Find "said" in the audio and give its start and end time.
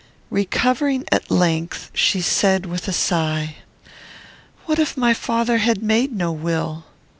2.21-2.65